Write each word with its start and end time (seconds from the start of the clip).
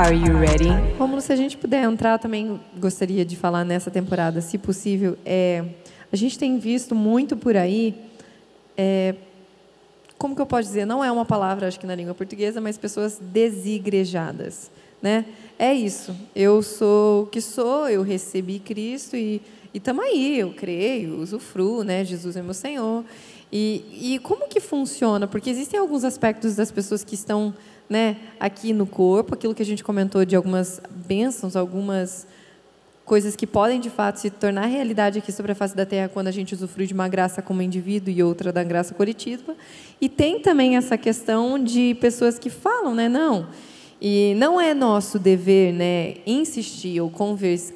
Are 0.00 0.16
you 0.16 0.34
ready? 0.38 0.70
Como 0.96 1.20
se 1.20 1.30
a 1.30 1.36
gente 1.36 1.58
puder 1.58 1.84
entrar, 1.84 2.18
também 2.18 2.58
gostaria 2.78 3.22
de 3.22 3.36
falar 3.36 3.66
nessa 3.66 3.90
temporada, 3.90 4.40
se 4.40 4.56
possível. 4.56 5.18
É, 5.26 5.62
a 6.10 6.16
gente 6.16 6.38
tem 6.38 6.58
visto 6.58 6.94
muito 6.94 7.36
por 7.36 7.54
aí, 7.54 7.94
é, 8.78 9.14
como 10.16 10.34
que 10.34 10.40
eu 10.40 10.46
posso 10.46 10.62
dizer? 10.68 10.86
Não 10.86 11.04
é 11.04 11.12
uma 11.12 11.26
palavra, 11.26 11.68
acho 11.68 11.78
que 11.78 11.86
na 11.86 11.94
língua 11.94 12.14
portuguesa, 12.14 12.62
mas 12.62 12.78
pessoas 12.78 13.18
desigrejadas, 13.20 14.70
né? 15.02 15.26
É 15.58 15.74
isso. 15.74 16.16
Eu 16.34 16.62
sou 16.62 17.24
o 17.24 17.26
que 17.26 17.42
sou, 17.42 17.86
eu 17.86 18.00
recebi 18.00 18.58
Cristo 18.58 19.18
e 19.18 19.42
estamos 19.74 20.02
aí. 20.02 20.38
Eu 20.38 20.54
creio, 20.54 21.20
usufruo, 21.20 21.84
né? 21.84 22.06
Jesus 22.06 22.36
é 22.36 22.42
meu 22.42 22.54
Senhor. 22.54 23.04
E, 23.52 24.14
e 24.14 24.18
como 24.20 24.48
que 24.48 24.60
funciona? 24.60 25.26
Porque 25.26 25.50
existem 25.50 25.78
alguns 25.78 26.04
aspectos 26.04 26.56
das 26.56 26.70
pessoas 26.70 27.04
que 27.04 27.14
estão 27.14 27.52
né, 27.90 28.16
aqui 28.38 28.72
no 28.72 28.86
corpo, 28.86 29.34
aquilo 29.34 29.52
que 29.52 29.62
a 29.62 29.66
gente 29.66 29.82
comentou 29.82 30.24
de 30.24 30.36
algumas 30.36 30.80
bênçãos, 30.88 31.56
algumas 31.56 32.24
coisas 33.04 33.34
que 33.34 33.48
podem 33.48 33.80
de 33.80 33.90
fato 33.90 34.20
se 34.20 34.30
tornar 34.30 34.66
realidade 34.66 35.18
aqui 35.18 35.32
sobre 35.32 35.50
a 35.50 35.54
face 35.56 35.74
da 35.74 35.84
Terra 35.84 36.08
quando 36.08 36.28
a 36.28 36.30
gente 36.30 36.54
usufrui 36.54 36.86
de 36.86 36.94
uma 36.94 37.08
graça 37.08 37.42
como 37.42 37.60
indivíduo 37.60 38.14
e 38.14 38.22
outra 38.22 38.52
da 38.52 38.62
graça 38.62 38.94
coletiva. 38.94 39.56
E 40.00 40.08
tem 40.08 40.38
também 40.38 40.76
essa 40.76 40.96
questão 40.96 41.58
de 41.58 41.96
pessoas 42.00 42.38
que 42.38 42.48
falam, 42.48 42.94
né, 42.94 43.08
não, 43.08 43.48
e 44.00 44.34
não 44.36 44.58
é 44.58 44.72
nosso 44.72 45.18
dever, 45.18 45.74
né, 45.74 46.14
insistir 46.24 47.00
ou 47.00 47.12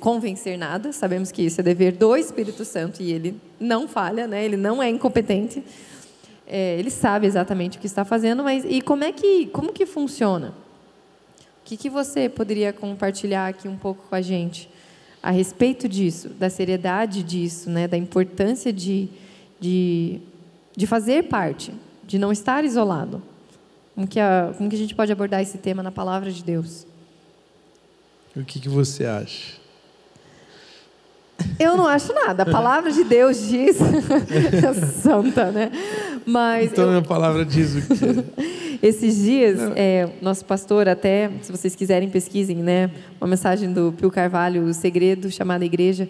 convencer 0.00 0.56
nada. 0.56 0.90
Sabemos 0.92 1.30
que 1.30 1.42
isso 1.42 1.60
é 1.60 1.64
dever 1.64 1.92
do 1.92 2.16
Espírito 2.16 2.64
Santo 2.64 3.02
e 3.02 3.12
ele 3.12 3.36
não 3.60 3.86
falha, 3.86 4.26
né? 4.26 4.42
Ele 4.42 4.56
não 4.56 4.82
é 4.82 4.88
incompetente. 4.88 5.62
É, 6.46 6.78
ele 6.78 6.90
sabe 6.90 7.26
exatamente 7.26 7.78
o 7.78 7.80
que 7.80 7.86
está 7.86 8.04
fazendo, 8.04 8.44
mas 8.44 8.64
e 8.66 8.80
como 8.80 9.02
é 9.04 9.12
que 9.12 9.46
como 9.46 9.72
que 9.72 9.86
funciona? 9.86 10.54
O 11.60 11.64
que, 11.64 11.76
que 11.78 11.88
você 11.88 12.28
poderia 12.28 12.72
compartilhar 12.72 13.48
aqui 13.48 13.66
um 13.66 13.76
pouco 13.76 14.06
com 14.08 14.14
a 14.14 14.20
gente 14.20 14.68
a 15.22 15.30
respeito 15.30 15.88
disso, 15.88 16.28
da 16.28 16.50
seriedade 16.50 17.22
disso, 17.22 17.70
né, 17.70 17.88
da 17.88 17.96
importância 17.96 18.70
de, 18.70 19.08
de, 19.58 20.20
de 20.76 20.86
fazer 20.86 21.22
parte, 21.24 21.72
de 22.06 22.18
não 22.18 22.30
estar 22.30 22.62
isolado? 22.62 23.22
Como 23.94 24.06
que, 24.06 24.20
a, 24.20 24.52
como 24.58 24.68
que 24.68 24.76
a 24.76 24.78
gente 24.78 24.94
pode 24.94 25.10
abordar 25.10 25.40
esse 25.40 25.56
tema 25.56 25.82
na 25.82 25.90
palavra 25.90 26.30
de 26.30 26.44
Deus? 26.44 26.86
O 28.36 28.44
que, 28.44 28.60
que 28.60 28.68
você 28.68 29.06
acha? 29.06 29.63
Eu 31.58 31.76
não 31.76 31.86
acho 31.86 32.12
nada. 32.12 32.42
A 32.42 32.46
palavra 32.46 32.90
de 32.90 33.04
Deus 33.04 33.48
diz. 33.48 33.76
Santa, 35.02 35.50
né? 35.50 35.70
Mas. 36.26 36.72
Então 36.72 36.92
eu... 36.92 36.98
a 36.98 37.02
palavra 37.02 37.44
diz 37.44 37.76
o 37.76 37.82
que. 37.82 38.78
Esses 38.82 39.16
dias, 39.16 39.58
é, 39.76 40.10
nosso 40.20 40.44
pastor, 40.44 40.88
até, 40.88 41.30
se 41.40 41.50
vocês 41.50 41.74
quiserem, 41.74 42.10
pesquisem, 42.10 42.58
né? 42.58 42.90
Uma 43.18 43.28
mensagem 43.28 43.72
do 43.72 43.94
Pio 43.96 44.10
Carvalho, 44.10 44.64
O 44.64 44.74
Segredo, 44.74 45.30
chamada 45.30 45.64
Igreja. 45.64 46.06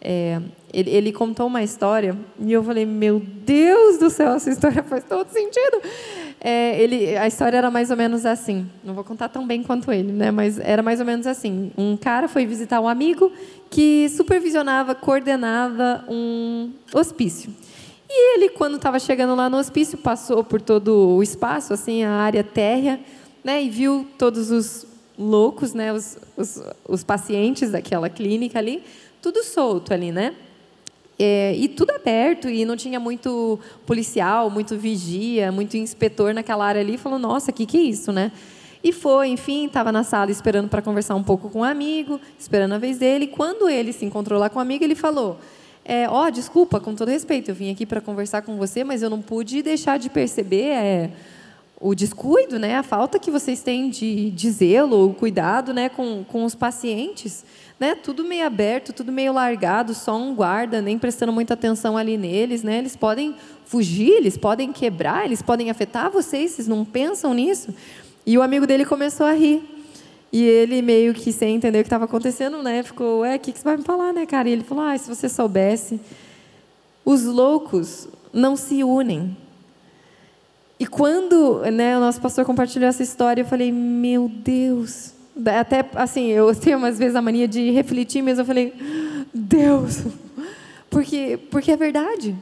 É, 0.00 0.40
ele, 0.72 0.90
ele, 0.90 1.12
contou 1.12 1.46
uma 1.46 1.62
história 1.62 2.16
e 2.38 2.52
eu 2.52 2.62
falei: 2.62 2.84
Meu 2.86 3.20
Deus 3.20 3.98
do 3.98 4.10
céu, 4.10 4.32
essa 4.34 4.50
história 4.50 4.82
faz 4.82 5.04
todo 5.04 5.28
sentido. 5.30 5.80
É, 6.44 6.82
ele, 6.82 7.16
a 7.16 7.28
história 7.28 7.56
era 7.56 7.70
mais 7.70 7.92
ou 7.92 7.96
menos 7.96 8.26
assim. 8.26 8.68
Não 8.82 8.94
vou 8.94 9.04
contar 9.04 9.28
tão 9.28 9.46
bem 9.46 9.62
quanto 9.62 9.92
ele, 9.92 10.10
né? 10.10 10.32
Mas 10.32 10.58
era 10.58 10.82
mais 10.82 10.98
ou 10.98 11.06
menos 11.06 11.24
assim. 11.24 11.70
Um 11.78 11.96
cara 11.96 12.26
foi 12.26 12.44
visitar 12.44 12.80
um 12.80 12.88
amigo 12.88 13.30
que 13.70 14.08
supervisionava, 14.08 14.92
coordenava 14.92 16.04
um 16.08 16.72
hospício. 16.92 17.54
E 18.10 18.36
ele, 18.36 18.48
quando 18.48 18.74
estava 18.74 18.98
chegando 18.98 19.36
lá 19.36 19.48
no 19.48 19.56
hospício, 19.56 19.96
passou 19.96 20.42
por 20.42 20.60
todo 20.60 21.16
o 21.16 21.22
espaço, 21.22 21.72
assim, 21.72 22.02
a 22.02 22.10
área 22.10 22.42
térrea, 22.42 22.98
né? 23.44 23.62
E 23.62 23.70
viu 23.70 24.04
todos 24.18 24.50
os 24.50 24.84
loucos, 25.16 25.72
né? 25.72 25.92
Os, 25.92 26.18
os, 26.36 26.60
os 26.88 27.04
pacientes 27.04 27.70
daquela 27.70 28.10
clínica 28.10 28.58
ali, 28.58 28.82
tudo 29.22 29.44
solto 29.44 29.94
ali, 29.94 30.10
né? 30.10 30.34
É, 31.18 31.54
e 31.56 31.68
tudo 31.68 31.90
aberto, 31.90 32.48
e 32.48 32.64
não 32.64 32.76
tinha 32.76 32.98
muito 32.98 33.58
policial, 33.86 34.50
muito 34.50 34.76
vigia, 34.76 35.52
muito 35.52 35.76
inspetor 35.76 36.34
naquela 36.34 36.64
área 36.66 36.80
ali. 36.80 36.96
Falou, 36.96 37.18
nossa, 37.18 37.50
o 37.50 37.54
que, 37.54 37.66
que 37.66 37.76
é 37.76 37.82
isso, 37.82 38.12
né? 38.12 38.32
E 38.82 38.92
foi, 38.92 39.28
enfim, 39.28 39.66
estava 39.66 39.92
na 39.92 40.02
sala 40.02 40.30
esperando 40.30 40.68
para 40.68 40.82
conversar 40.82 41.14
um 41.14 41.22
pouco 41.22 41.48
com 41.48 41.60
um 41.60 41.64
amigo, 41.64 42.20
esperando 42.36 42.72
a 42.72 42.78
vez 42.78 42.98
dele. 42.98 43.28
Quando 43.28 43.68
ele 43.68 43.92
se 43.92 44.04
encontrou 44.04 44.40
lá 44.40 44.50
com 44.50 44.56
o 44.56 44.58
um 44.58 44.62
amigo, 44.62 44.82
ele 44.82 44.96
falou: 44.96 45.38
é, 45.84 46.08
ó, 46.08 46.26
oh, 46.26 46.30
desculpa, 46.30 46.80
com 46.80 46.94
todo 46.94 47.08
respeito, 47.08 47.50
eu 47.50 47.54
vim 47.54 47.70
aqui 47.70 47.86
para 47.86 48.00
conversar 48.00 48.42
com 48.42 48.56
você, 48.56 48.82
mas 48.82 49.02
eu 49.02 49.10
não 49.10 49.20
pude 49.20 49.62
deixar 49.62 49.98
de 49.98 50.10
perceber 50.10 50.70
é, 50.70 51.10
o 51.82 51.94
descuido, 51.94 52.58
né, 52.58 52.76
a 52.76 52.82
falta 52.82 53.18
que 53.18 53.30
vocês 53.30 53.60
têm 53.60 53.90
de, 53.90 54.30
de 54.30 54.50
zelo, 54.50 55.10
o 55.10 55.14
cuidado, 55.14 55.74
né, 55.74 55.88
com, 55.88 56.24
com 56.24 56.44
os 56.44 56.54
pacientes 56.54 57.44
né, 57.82 57.96
tudo 57.96 58.24
meio 58.24 58.46
aberto, 58.46 58.92
tudo 58.92 59.10
meio 59.10 59.32
largado, 59.32 59.92
só 59.92 60.16
um 60.16 60.36
guarda, 60.36 60.80
nem 60.80 60.96
prestando 60.96 61.32
muita 61.32 61.54
atenção 61.54 61.96
ali 61.96 62.16
neles, 62.16 62.62
né? 62.62 62.78
Eles 62.78 62.94
podem 62.94 63.34
fugir, 63.64 64.12
eles 64.12 64.36
podem 64.36 64.72
quebrar, 64.72 65.24
eles 65.24 65.42
podem 65.42 65.68
afetar 65.68 66.08
vocês, 66.08 66.52
vocês 66.52 66.68
não 66.68 66.84
pensam 66.84 67.34
nisso? 67.34 67.74
E 68.24 68.38
o 68.38 68.42
amigo 68.42 68.68
dele 68.68 68.84
começou 68.84 69.26
a 69.26 69.32
rir. 69.32 69.68
E 70.32 70.44
ele 70.44 70.80
meio 70.80 71.12
que 71.12 71.32
sem 71.32 71.56
entender 71.56 71.80
o 71.80 71.82
que 71.82 71.88
estava 71.88 72.04
acontecendo, 72.04 72.62
né? 72.62 72.84
Ficou, 72.84 73.22
ué, 73.22 73.34
o 73.34 73.40
que, 73.40 73.50
que 73.50 73.58
você 73.58 73.64
vai 73.64 73.76
me 73.76 73.82
falar, 73.82 74.12
né, 74.12 74.26
cara? 74.26 74.48
E 74.48 74.52
ele 74.52 74.62
falou, 74.62 74.84
ah, 74.84 74.96
se 74.96 75.08
você 75.08 75.28
soubesse, 75.28 76.00
os 77.04 77.24
loucos 77.24 78.06
não 78.32 78.54
se 78.54 78.84
unem. 78.84 79.36
E 80.82 80.84
quando 80.84 81.60
né, 81.70 81.96
o 81.96 82.00
nosso 82.00 82.20
pastor 82.20 82.44
compartilhou 82.44 82.88
essa 82.88 83.04
história, 83.04 83.42
eu 83.42 83.46
falei, 83.46 83.70
meu 83.70 84.28
Deus, 84.28 85.14
até 85.46 85.88
assim, 85.94 86.26
eu 86.26 86.52
tenho 86.58 86.76
umas 86.76 86.98
vezes 86.98 87.14
a 87.14 87.22
mania 87.22 87.46
de 87.46 87.70
refletir, 87.70 88.20
mas 88.20 88.36
eu 88.36 88.44
falei, 88.44 88.74
Deus, 89.32 90.02
porque, 90.90 91.38
porque 91.52 91.70
é 91.70 91.76
verdade. 91.76 92.34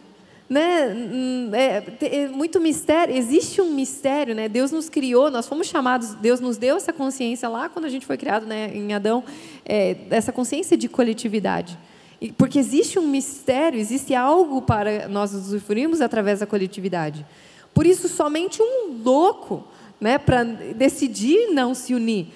Né? 0.48 1.50
É, 1.52 1.82
é, 2.00 2.28
muito 2.28 2.58
mistério, 2.58 3.14
existe 3.14 3.60
um 3.60 3.74
mistério, 3.74 4.34
né? 4.34 4.48
Deus 4.48 4.72
nos 4.72 4.88
criou, 4.88 5.30
nós 5.30 5.46
fomos 5.46 5.66
chamados, 5.66 6.14
Deus 6.14 6.40
nos 6.40 6.56
deu 6.56 6.78
essa 6.78 6.94
consciência 6.94 7.46
lá 7.46 7.68
quando 7.68 7.84
a 7.84 7.90
gente 7.90 8.06
foi 8.06 8.16
criado, 8.16 8.46
né, 8.46 8.70
em 8.74 8.94
Adão, 8.94 9.22
é, 9.66 9.98
essa 10.08 10.32
consciência 10.32 10.78
de 10.78 10.88
coletividade. 10.88 11.78
Porque 12.38 12.58
existe 12.58 12.98
um 12.98 13.06
mistério, 13.06 13.78
existe 13.78 14.14
algo 14.14 14.62
para 14.62 15.08
nós 15.08 15.34
usufruirmos 15.34 16.00
através 16.00 16.40
da 16.40 16.46
coletividade. 16.46 17.26
Por 17.80 17.86
isso, 17.86 18.10
somente 18.10 18.60
um 18.60 19.02
louco, 19.02 19.64
né, 19.98 20.18
para 20.18 20.44
decidir 20.44 21.50
não 21.50 21.74
se 21.74 21.94
unir, 21.94 22.26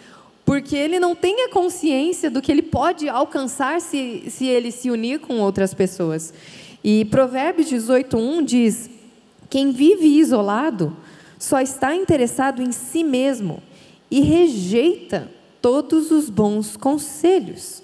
porque 0.42 0.74
ele 0.74 0.98
não 0.98 1.14
tem 1.14 1.44
a 1.44 1.50
consciência 1.50 2.30
do 2.30 2.40
que 2.40 2.50
ele 2.50 2.62
pode 2.62 3.10
alcançar 3.10 3.78
se, 3.82 4.24
se 4.30 4.46
ele 4.46 4.72
se 4.72 4.90
unir 4.90 5.20
com 5.20 5.40
outras 5.40 5.74
pessoas. 5.74 6.32
E 6.82 7.04
Provérbios 7.04 7.68
18:1 7.68 8.42
diz: 8.42 8.88
Quem 9.50 9.70
vive 9.70 10.18
isolado 10.18 10.96
só 11.38 11.60
está 11.60 11.94
interessado 11.94 12.62
em 12.62 12.72
si 12.72 13.04
mesmo 13.04 13.62
e 14.10 14.22
rejeita 14.22 15.30
todos 15.60 16.10
os 16.10 16.30
bons 16.30 16.74
conselhos. 16.74 17.82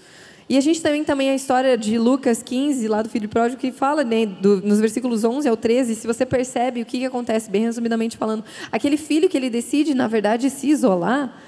E 0.51 0.59
a 0.59 0.61
gente 0.61 0.83
também 0.83 1.05
tem 1.05 1.31
a 1.31 1.35
história 1.37 1.79
de 1.79 1.97
Lucas 1.97 2.43
15, 2.43 2.89
lá 2.89 3.03
do 3.03 3.09
filho 3.09 3.29
pródigo, 3.29 3.61
que 3.61 3.71
fala 3.71 4.03
né, 4.03 4.27
do, 4.27 4.61
nos 4.61 4.81
versículos 4.81 5.23
11 5.23 5.49
ao 5.49 5.57
13, 5.57 5.95
se 5.95 6.05
você 6.05 6.27
percebe 6.27 6.83
o 6.83 6.85
que, 6.85 6.99
que 6.99 7.05
acontece, 7.05 7.49
bem 7.49 7.63
resumidamente 7.63 8.17
falando, 8.17 8.43
aquele 8.73 8.97
filho 8.97 9.29
que 9.29 9.37
ele 9.37 9.49
decide, 9.49 9.95
na 9.95 10.09
verdade, 10.09 10.51
se 10.51 10.69
isolar, 10.69 11.41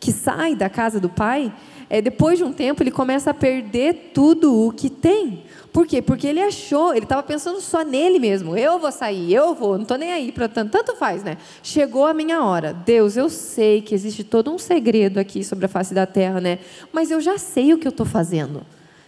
que 0.00 0.10
sai 0.10 0.56
da 0.56 0.68
casa 0.68 0.98
do 0.98 1.08
pai, 1.08 1.52
é, 1.90 2.02
depois 2.02 2.38
de 2.38 2.44
um 2.44 2.52
tempo 2.52 2.82
ele 2.82 2.90
começa 2.90 3.30
a 3.30 3.34
perder 3.34 4.10
tudo 4.14 4.66
o 4.66 4.72
que 4.72 4.90
tem. 4.90 5.44
Por 5.72 5.86
quê? 5.86 6.02
Porque 6.02 6.26
ele 6.26 6.40
achou, 6.40 6.92
ele 6.92 7.04
estava 7.04 7.22
pensando 7.22 7.60
só 7.60 7.84
nele 7.84 8.18
mesmo. 8.18 8.56
Eu 8.56 8.78
vou 8.78 8.90
sair, 8.90 9.32
eu 9.32 9.54
vou, 9.54 9.74
não 9.74 9.82
estou 9.82 9.96
nem 9.96 10.12
aí 10.12 10.32
para 10.32 10.48
tanto. 10.48 10.72
Tanto 10.72 10.96
faz, 10.96 11.22
né? 11.22 11.36
Chegou 11.62 12.06
a 12.06 12.14
minha 12.14 12.42
hora. 12.42 12.72
Deus, 12.72 13.16
eu 13.16 13.28
sei 13.28 13.80
que 13.80 13.94
existe 13.94 14.24
todo 14.24 14.52
um 14.52 14.58
segredo 14.58 15.18
aqui 15.18 15.44
sobre 15.44 15.66
a 15.66 15.68
face 15.68 15.94
da 15.94 16.06
terra, 16.06 16.40
né? 16.40 16.58
Mas 16.92 17.10
eu 17.10 17.20
já 17.20 17.38
sei 17.38 17.72
o 17.72 17.78
que 17.78 17.86
eu 17.86 17.90
estou 17.90 18.06
fazendo. 18.06 18.62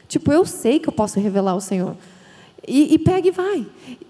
Tipo, 0.07 0.33
eu 0.33 0.45
sei 0.45 0.79
que 0.79 0.89
eu 0.89 0.93
posso 0.93 1.19
revelar 1.19 1.53
ao 1.53 1.61
Senhor. 1.61 1.97
E, 2.67 2.95
e 2.95 2.99
pega 2.99 3.29
e 3.29 3.31
vai. 3.31 3.67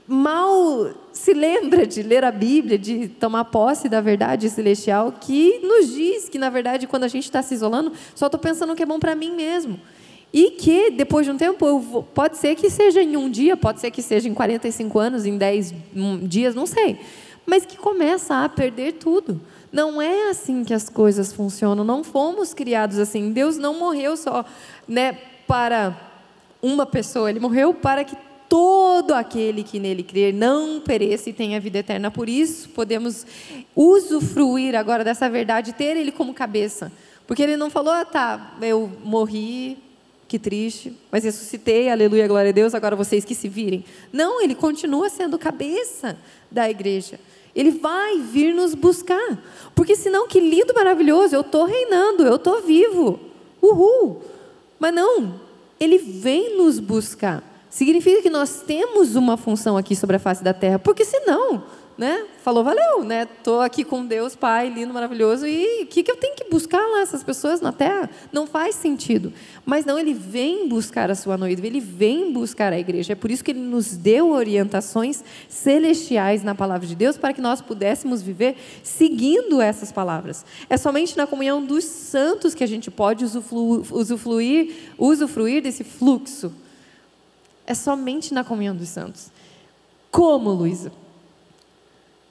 Mal 0.06 0.90
se 1.12 1.32
lembra 1.32 1.86
de 1.86 2.02
ler 2.02 2.24
a 2.24 2.32
Bíblia, 2.32 2.78
de 2.78 3.08
tomar 3.08 3.44
posse 3.44 3.88
da 3.88 4.00
verdade 4.00 4.50
celestial, 4.50 5.12
que 5.12 5.60
nos 5.60 5.88
diz 5.92 6.28
que, 6.28 6.38
na 6.38 6.50
verdade, 6.50 6.86
quando 6.86 7.04
a 7.04 7.08
gente 7.08 7.24
está 7.24 7.42
se 7.42 7.54
isolando, 7.54 7.92
só 8.14 8.26
estou 8.26 8.40
pensando 8.40 8.72
o 8.72 8.76
que 8.76 8.82
é 8.82 8.86
bom 8.86 8.98
para 8.98 9.14
mim 9.14 9.32
mesmo. 9.34 9.80
E 10.32 10.52
que, 10.52 10.90
depois 10.90 11.26
de 11.26 11.32
um 11.32 11.36
tempo, 11.36 11.78
vou, 11.80 12.02
pode 12.02 12.38
ser 12.38 12.54
que 12.54 12.70
seja 12.70 13.02
em 13.02 13.16
um 13.16 13.28
dia, 13.28 13.56
pode 13.56 13.80
ser 13.80 13.90
que 13.90 14.02
seja 14.02 14.28
em 14.28 14.34
45 14.34 14.98
anos, 14.98 15.26
em 15.26 15.36
10 15.36 15.74
dias, 16.22 16.54
não 16.54 16.66
sei. 16.66 17.00
Mas 17.44 17.64
que 17.66 17.76
começa 17.76 18.44
a 18.44 18.48
perder 18.48 18.92
tudo. 18.92 19.40
Não 19.72 20.00
é 20.00 20.30
assim 20.30 20.64
que 20.64 20.74
as 20.74 20.88
coisas 20.88 21.32
funcionam. 21.32 21.84
Não 21.84 22.04
fomos 22.04 22.54
criados 22.54 22.98
assim. 22.98 23.32
Deus 23.32 23.56
não 23.56 23.78
morreu 23.78 24.16
só 24.16 24.44
né, 24.86 25.18
para 25.46 25.96
uma 26.62 26.84
pessoa, 26.84 27.30
Ele 27.30 27.40
morreu 27.40 27.72
para 27.72 28.04
que 28.04 28.14
todo 28.50 29.12
aquele 29.12 29.62
que 29.62 29.78
nele 29.78 30.02
crer 30.02 30.34
não 30.34 30.80
pereça 30.80 31.30
e 31.30 31.32
tenha 31.32 31.60
vida 31.60 31.78
eterna. 31.78 32.10
Por 32.10 32.28
isso, 32.28 32.68
podemos 32.70 33.24
usufruir 33.76 34.74
agora 34.74 35.04
dessa 35.04 35.30
verdade, 35.30 35.72
ter 35.72 35.96
ele 35.96 36.10
como 36.10 36.34
cabeça. 36.34 36.90
Porque 37.28 37.44
ele 37.44 37.56
não 37.56 37.70
falou, 37.70 37.92
ah, 37.92 38.04
tá, 38.04 38.56
eu 38.60 38.90
morri, 39.04 39.78
que 40.26 40.36
triste, 40.36 40.92
mas 41.12 41.22
ressuscitei, 41.22 41.88
aleluia, 41.88 42.26
glória 42.26 42.50
a 42.50 42.52
Deus, 42.52 42.74
agora 42.74 42.96
vocês 42.96 43.24
que 43.24 43.36
se 43.36 43.48
virem. 43.48 43.84
Não, 44.12 44.42
ele 44.42 44.56
continua 44.56 45.08
sendo 45.08 45.38
cabeça 45.38 46.18
da 46.50 46.68
igreja. 46.68 47.20
Ele 47.54 47.70
vai 47.70 48.18
vir 48.18 48.52
nos 48.52 48.74
buscar. 48.74 49.38
Porque 49.76 49.94
senão, 49.94 50.26
que 50.26 50.40
lindo, 50.40 50.74
maravilhoso, 50.74 51.36
eu 51.36 51.42
estou 51.42 51.66
reinando, 51.66 52.24
eu 52.24 52.34
estou 52.34 52.60
vivo. 52.62 53.20
Uhul. 53.62 54.22
Mas 54.76 54.92
não, 54.92 55.40
ele 55.78 55.98
vem 55.98 56.58
nos 56.58 56.80
buscar. 56.80 57.44
Significa 57.70 58.20
que 58.20 58.28
nós 58.28 58.62
temos 58.66 59.14
uma 59.14 59.36
função 59.36 59.76
aqui 59.76 59.94
sobre 59.94 60.16
a 60.16 60.18
face 60.18 60.42
da 60.42 60.52
terra, 60.52 60.76
porque 60.76 61.04
senão, 61.04 61.62
né? 61.96 62.24
Falou, 62.42 62.64
valeu, 62.64 63.04
né? 63.04 63.26
Tô 63.44 63.60
aqui 63.60 63.84
com 63.84 64.04
Deus, 64.04 64.34
Pai, 64.34 64.68
lindo, 64.68 64.92
maravilhoso, 64.92 65.46
e 65.46 65.84
o 65.84 65.86
que, 65.86 66.02
que 66.02 66.10
eu 66.10 66.16
tenho 66.16 66.34
que 66.34 66.50
buscar 66.50 66.84
lá 66.84 67.02
essas 67.02 67.22
pessoas 67.22 67.60
na 67.60 67.70
terra? 67.70 68.10
Não 68.32 68.44
faz 68.44 68.74
sentido. 68.74 69.32
Mas 69.64 69.84
não, 69.84 69.96
ele 69.96 70.12
vem 70.12 70.68
buscar 70.68 71.12
a 71.12 71.14
sua 71.14 71.36
noiva, 71.36 71.64
ele 71.64 71.78
vem 71.78 72.32
buscar 72.32 72.72
a 72.72 72.78
igreja. 72.78 73.12
É 73.12 73.14
por 73.14 73.30
isso 73.30 73.44
que 73.44 73.52
ele 73.52 73.60
nos 73.60 73.96
deu 73.96 74.32
orientações 74.32 75.22
celestiais 75.48 76.42
na 76.42 76.56
palavra 76.56 76.88
de 76.88 76.96
Deus 76.96 77.16
para 77.16 77.32
que 77.32 77.40
nós 77.40 77.60
pudéssemos 77.60 78.20
viver 78.20 78.56
seguindo 78.82 79.60
essas 79.60 79.92
palavras. 79.92 80.44
É 80.68 80.76
somente 80.76 81.16
na 81.16 81.24
comunhão 81.24 81.64
dos 81.64 81.84
santos 81.84 82.52
que 82.52 82.64
a 82.64 82.68
gente 82.68 82.90
pode 82.90 83.24
usufruir, 83.24 83.94
usufruir, 83.94 84.74
usufruir 84.98 85.62
desse 85.62 85.84
fluxo 85.84 86.52
é 87.70 87.74
somente 87.74 88.34
na 88.34 88.42
comunhão 88.42 88.74
dos 88.74 88.88
santos. 88.88 89.30
Como, 90.10 90.50
Luísa? 90.50 90.90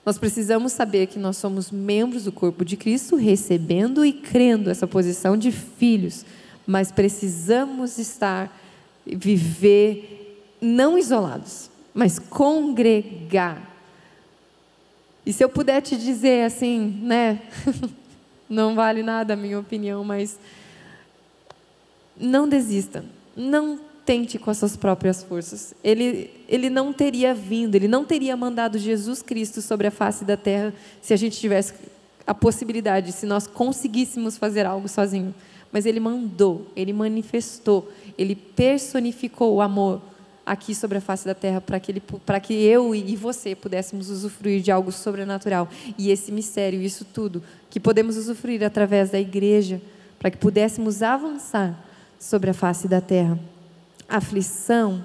Nós 0.06 0.18
precisamos 0.18 0.74
saber 0.74 1.08
que 1.08 1.18
nós 1.18 1.38
somos 1.38 1.72
membros 1.72 2.26
do 2.26 2.32
corpo 2.34 2.66
de 2.66 2.76
Cristo, 2.76 3.16
recebendo 3.16 4.06
e 4.06 4.12
crendo 4.12 4.70
essa 4.70 4.86
posição 4.86 5.38
de 5.38 5.50
filhos, 5.50 6.26
mas 6.68 6.92
precisamos 6.92 7.98
estar, 7.98 8.54
viver 9.06 10.44
não 10.60 10.98
isolados, 10.98 11.72
mas 11.94 12.20
congregar. 12.20 13.66
E 15.26 15.32
se 15.32 15.42
eu 15.42 15.48
puder 15.48 15.82
te 15.82 15.96
dizer 15.96 16.44
assim, 16.44 17.00
né? 17.02 17.44
não 18.50 18.76
vale 18.76 19.02
nada 19.02 19.36
a 19.36 19.38
minha 19.38 19.58
opinião, 19.58 20.04
mas 20.04 20.38
não 22.20 22.46
desista. 22.46 23.06
Não 23.38 23.88
tente 24.10 24.40
com 24.40 24.50
as 24.50 24.58
suas 24.58 24.76
próprias 24.76 25.22
forças. 25.22 25.76
Ele, 25.84 26.32
ele 26.48 26.68
não 26.68 26.92
teria 26.92 27.32
vindo, 27.32 27.76
ele 27.76 27.88
não 27.88 28.04
teria 28.04 28.36
mandado 28.36 28.80
Jesus 28.80 29.22
Cristo 29.22 29.62
sobre 29.62 29.86
a 29.86 29.92
face 29.92 30.26
da 30.26 30.36
terra 30.36 30.74
se 31.00 31.14
a 31.14 31.16
gente 31.16 31.40
tivesse 31.40 31.76
a 32.26 32.34
possibilidade, 32.34 33.12
se 33.12 33.28
nós 33.28 33.46
conseguíssemos 33.46 34.36
fazer 34.36 34.66
algo 34.66 34.90
sozinho. 34.90 35.32
Mas 35.72 35.86
ele 35.86 36.00
mandou, 36.00 36.66
ele 36.76 36.92
manifestou, 36.92 37.88
ele 38.18 38.36
personificou 38.36 39.54
o 39.54 39.62
amor 39.62 40.02
aqui 40.44 40.74
sobre 40.74 40.98
a 40.98 41.02
face 41.02 41.28
da 41.28 41.36
terra 41.36 41.62
para 41.62 41.80
que, 41.80 41.92
ele, 41.92 42.02
para 42.26 42.40
que 42.40 42.56
eu 42.56 42.96
e 42.96 43.16
você 43.16 43.54
pudéssemos 43.54 44.10
usufruir 44.10 44.60
de 44.60 44.72
algo 44.72 44.92
sobrenatural. 44.92 45.70
E 46.00 46.10
esse 46.10 46.32
mistério, 46.32 46.82
isso 46.82 47.06
tudo, 47.06 47.44
que 47.70 47.80
podemos 47.80 48.18
usufruir 48.18 48.64
através 48.64 49.12
da 49.12 49.20
igreja, 49.20 49.80
para 50.18 50.32
que 50.32 50.38
pudéssemos 50.38 51.04
avançar 51.04 51.80
sobre 52.18 52.50
a 52.50 52.56
face 52.56 52.88
da 52.88 53.00
terra 53.00 53.38
aflição 54.10 55.04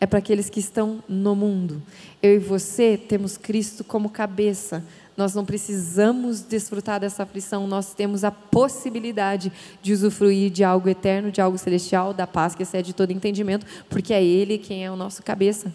é 0.00 0.06
para 0.06 0.18
aqueles 0.18 0.50
que 0.50 0.60
estão 0.60 1.02
no 1.08 1.34
mundo. 1.34 1.82
Eu 2.22 2.34
e 2.34 2.38
você 2.38 2.96
temos 2.96 3.36
Cristo 3.36 3.84
como 3.84 4.10
cabeça. 4.10 4.84
Nós 5.16 5.34
não 5.34 5.44
precisamos 5.44 6.40
desfrutar 6.40 6.98
dessa 6.98 7.22
aflição, 7.22 7.68
nós 7.68 7.94
temos 7.94 8.24
a 8.24 8.32
possibilidade 8.32 9.52
de 9.80 9.92
usufruir 9.92 10.50
de 10.50 10.64
algo 10.64 10.88
eterno, 10.88 11.30
de 11.30 11.40
algo 11.40 11.56
celestial, 11.56 12.12
da 12.12 12.26
paz 12.26 12.54
que 12.54 12.64
excede 12.64 12.92
todo 12.92 13.12
entendimento, 13.12 13.64
porque 13.88 14.12
é 14.12 14.22
Ele 14.22 14.58
quem 14.58 14.84
é 14.84 14.90
o 14.90 14.96
nosso 14.96 15.22
cabeça. 15.22 15.72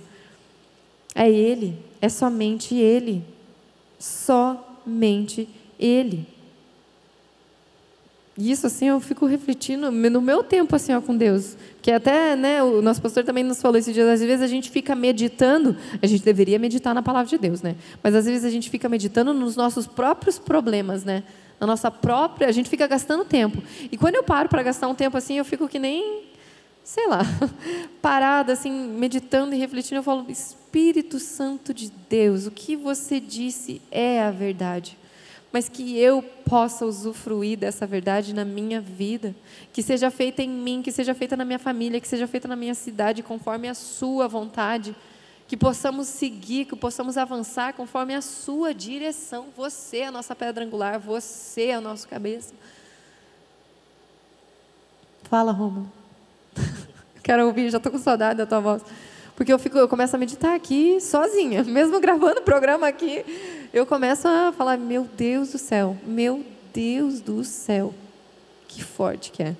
É 1.15 1.29
Ele, 1.29 1.77
é 2.01 2.09
somente 2.09 2.75
Ele. 2.75 3.23
Somente 3.97 5.47
Ele. 5.79 6.27
E 8.39 8.51
isso 8.51 8.65
assim 8.67 8.87
eu 8.87 9.01
fico 9.01 9.25
refletindo 9.25 9.91
no 9.91 10.21
meu 10.21 10.41
tempo 10.41 10.73
assim 10.73 10.93
ó, 10.93 11.01
com 11.01 11.15
Deus, 11.15 11.57
que 11.81 11.91
até 11.91 12.37
né, 12.37 12.63
o 12.63 12.81
nosso 12.81 13.01
pastor 13.01 13.25
também 13.25 13.43
nos 13.43 13.61
falou 13.61 13.77
esses 13.77 13.93
dias. 13.93 14.07
Às 14.07 14.21
vezes 14.21 14.41
a 14.41 14.47
gente 14.47 14.71
fica 14.71 14.95
meditando, 14.95 15.75
a 16.01 16.07
gente 16.07 16.23
deveria 16.23 16.57
meditar 16.57 16.95
na 16.95 17.03
palavra 17.03 17.29
de 17.29 17.37
Deus, 17.37 17.61
né? 17.61 17.75
Mas 18.01 18.15
às 18.15 18.25
vezes 18.25 18.45
a 18.45 18.49
gente 18.49 18.69
fica 18.69 18.87
meditando 18.87 19.33
nos 19.33 19.57
nossos 19.57 19.85
próprios 19.85 20.39
problemas, 20.39 21.03
né? 21.03 21.23
Na 21.59 21.67
nossa 21.67 21.91
própria, 21.91 22.47
a 22.47 22.51
gente 22.53 22.69
fica 22.69 22.87
gastando 22.87 23.25
tempo. 23.25 23.61
E 23.91 23.97
quando 23.97 24.15
eu 24.15 24.23
paro 24.23 24.47
para 24.47 24.63
gastar 24.63 24.87
um 24.87 24.95
tempo 24.95 25.17
assim, 25.17 25.37
eu 25.37 25.43
fico 25.43 25.67
que 25.67 25.77
nem, 25.77 26.23
sei 26.81 27.09
lá, 27.09 27.19
parada 28.01 28.53
assim, 28.53 28.71
meditando 28.71 29.53
e 29.53 29.57
refletindo. 29.57 29.97
Eu 29.97 30.03
falo, 30.03 30.25
Espírito 30.29 31.19
Santo 31.19 31.73
de 31.73 31.91
Deus, 32.09 32.47
o 32.47 32.51
que 32.51 32.77
você 32.77 33.19
disse 33.19 33.81
é 33.91 34.23
a 34.23 34.31
verdade 34.31 34.97
mas 35.51 35.67
que 35.67 35.97
eu 35.97 36.21
possa 36.21 36.85
usufruir 36.85 37.57
dessa 37.57 37.85
verdade 37.85 38.33
na 38.33 38.45
minha 38.45 38.79
vida, 38.79 39.35
que 39.73 39.81
seja 39.81 40.11
feita 40.11 40.43
em 40.43 40.49
mim, 40.49 40.81
que 40.81 40.91
seja 40.91 41.13
feita 41.15 41.35
na 41.35 41.43
minha 41.43 41.59
família, 41.59 41.99
que 41.99 42.07
seja 42.07 42.27
feita 42.27 42.47
na 42.47 42.55
minha 42.55 42.75
cidade, 42.75 43.23
conforme 43.23 43.67
a 43.67 43.73
Sua 43.73 44.27
vontade, 44.27 44.95
que 45.47 45.57
possamos 45.57 46.07
seguir, 46.07 46.65
que 46.65 46.75
possamos 46.75 47.17
avançar 47.17 47.73
conforme 47.73 48.13
a 48.13 48.21
Sua 48.21 48.73
direção. 48.73 49.47
Você 49.57 49.99
é 49.99 50.07
a 50.07 50.11
nossa 50.11 50.35
pedra 50.35 50.63
angular, 50.63 50.99
você 50.99 51.67
é 51.67 51.77
o 51.77 51.81
nosso 51.81 52.07
cabeça. 52.07 52.53
Fala, 55.23 55.51
Romulo. 55.51 55.91
Quero 57.23 57.45
ouvir, 57.45 57.69
já 57.69 57.77
estou 57.77 57.91
com 57.91 57.99
saudade 57.99 58.37
da 58.37 58.45
tua 58.45 58.59
voz. 58.59 58.83
Porque 59.35 59.53
eu, 59.53 59.59
fico, 59.59 59.77
eu 59.77 59.87
começo 59.87 60.15
a 60.15 60.19
meditar 60.19 60.55
aqui 60.55 60.99
sozinha, 60.99 61.63
mesmo 61.63 61.99
gravando 61.99 62.41
o 62.41 62.43
programa 62.43 62.87
aqui, 62.87 63.23
eu 63.73 63.85
começo 63.85 64.27
a 64.27 64.51
falar: 64.51 64.77
meu 64.77 65.07
Deus 65.17 65.51
do 65.51 65.57
céu, 65.57 65.97
meu 66.05 66.45
Deus 66.73 67.21
do 67.21 67.43
céu, 67.43 67.93
que 68.67 68.83
forte 68.83 69.31
que 69.31 69.43
é. 69.43 69.55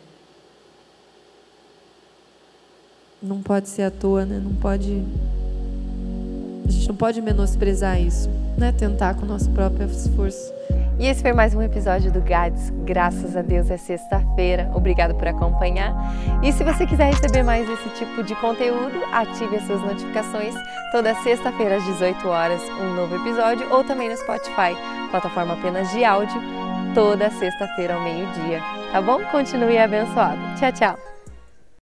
Não 3.21 3.41
pode 3.41 3.67
ser 3.67 3.83
à 3.83 3.91
toa, 3.91 4.25
né? 4.25 4.41
Não 4.43 4.55
pode. 4.55 5.03
A 6.65 6.71
gente 6.71 6.87
não 6.87 6.95
pode 6.95 7.21
menosprezar 7.21 8.01
isso, 8.01 8.29
né? 8.57 8.71
Tentar 8.71 9.15
com 9.15 9.23
o 9.23 9.27
nosso 9.27 9.49
próprio 9.49 9.87
esforço. 9.87 10.58
E 10.99 11.07
esse 11.07 11.21
foi 11.21 11.31
mais 11.31 11.55
um 11.55 11.61
episódio 11.61 12.11
do 12.11 12.19
GADS. 12.19 12.71
Graças 12.83 13.37
a 13.37 13.41
Deus 13.41 13.71
é 13.71 13.77
sexta-feira. 13.77 14.69
Obrigado 14.75 15.15
por 15.15 15.29
acompanhar. 15.29 15.95
E 16.43 16.51
se 16.51 16.61
você 16.61 16.85
quiser 16.85 17.13
receber 17.13 17.41
mais 17.41 17.69
esse 17.69 17.87
tipo 17.91 18.21
de 18.21 18.35
conteúdo, 18.35 19.01
ative 19.13 19.55
as 19.55 19.63
suas 19.63 19.79
notificações. 19.79 20.53
Toda 20.91 21.15
sexta-feira 21.15 21.77
às 21.77 21.85
18 21.85 22.27
horas, 22.27 22.61
um 22.81 22.95
novo 22.95 23.15
episódio, 23.15 23.71
ou 23.71 23.81
também 23.81 24.09
no 24.09 24.17
Spotify, 24.17 24.75
plataforma 25.09 25.53
apenas 25.53 25.89
de 25.91 26.03
áudio, 26.03 26.41
toda 26.93 27.29
sexta-feira 27.29 27.93
ao 27.93 28.03
meio-dia. 28.03 28.59
Tá 28.91 29.01
bom? 29.01 29.23
Continue 29.31 29.77
abençoado. 29.77 30.41
Tchau, 30.59 30.71
tchau. 30.73 31.18